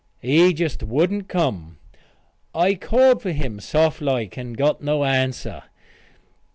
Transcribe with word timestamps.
He 0.19 0.51
just 0.55 0.81
wouldn't 0.81 1.27
come. 1.27 1.77
I 2.55 2.73
called 2.73 3.21
for 3.21 3.31
him 3.31 3.59
soft 3.59 4.01
like 4.01 4.35
and 4.35 4.57
got 4.57 4.81
no 4.81 5.03
answer. 5.03 5.61